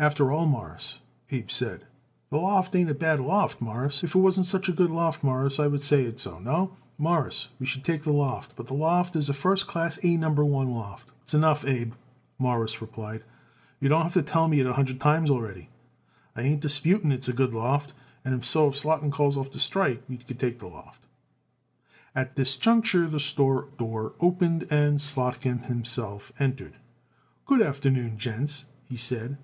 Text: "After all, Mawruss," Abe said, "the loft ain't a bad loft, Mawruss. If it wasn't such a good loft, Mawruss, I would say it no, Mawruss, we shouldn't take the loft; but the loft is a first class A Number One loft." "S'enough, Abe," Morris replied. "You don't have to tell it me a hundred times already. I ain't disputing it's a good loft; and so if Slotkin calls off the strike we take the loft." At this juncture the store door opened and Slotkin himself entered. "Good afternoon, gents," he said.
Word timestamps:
"After 0.00 0.30
all, 0.30 0.46
Mawruss," 0.46 1.00
Abe 1.32 1.50
said, 1.50 1.84
"the 2.30 2.36
loft 2.36 2.76
ain't 2.76 2.88
a 2.88 2.94
bad 2.94 3.18
loft, 3.18 3.60
Mawruss. 3.60 4.04
If 4.04 4.14
it 4.14 4.20
wasn't 4.20 4.46
such 4.46 4.68
a 4.68 4.72
good 4.72 4.92
loft, 4.92 5.24
Mawruss, 5.24 5.58
I 5.58 5.66
would 5.66 5.82
say 5.82 6.04
it 6.04 6.24
no, 6.24 6.76
Mawruss, 6.98 7.48
we 7.58 7.66
shouldn't 7.66 7.86
take 7.86 8.04
the 8.04 8.12
loft; 8.12 8.52
but 8.54 8.68
the 8.68 8.74
loft 8.74 9.16
is 9.16 9.28
a 9.28 9.34
first 9.34 9.66
class 9.66 9.98
A 10.04 10.16
Number 10.16 10.44
One 10.44 10.70
loft." 10.72 11.10
"S'enough, 11.26 11.64
Abe," 11.68 11.94
Morris 12.38 12.80
replied. 12.80 13.24
"You 13.80 13.88
don't 13.88 14.04
have 14.04 14.12
to 14.12 14.22
tell 14.22 14.44
it 14.44 14.50
me 14.50 14.60
a 14.60 14.72
hundred 14.72 15.00
times 15.00 15.32
already. 15.32 15.68
I 16.36 16.42
ain't 16.42 16.60
disputing 16.60 17.10
it's 17.10 17.26
a 17.28 17.32
good 17.32 17.52
loft; 17.52 17.92
and 18.24 18.44
so 18.44 18.68
if 18.68 18.76
Slotkin 18.80 19.10
calls 19.10 19.36
off 19.36 19.50
the 19.50 19.58
strike 19.58 20.04
we 20.08 20.16
take 20.18 20.60
the 20.60 20.68
loft." 20.68 21.06
At 22.14 22.36
this 22.36 22.56
juncture 22.56 23.08
the 23.08 23.18
store 23.18 23.66
door 23.78 24.12
opened 24.20 24.68
and 24.70 25.00
Slotkin 25.00 25.64
himself 25.66 26.30
entered. 26.38 26.74
"Good 27.46 27.60
afternoon, 27.62 28.16
gents," 28.16 28.66
he 28.88 28.94
said. 28.96 29.38